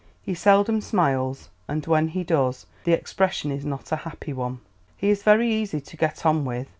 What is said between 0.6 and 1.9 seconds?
smiles, and